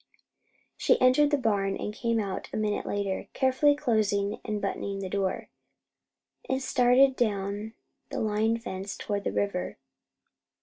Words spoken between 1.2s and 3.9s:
the barn, and came out a minute later, carefully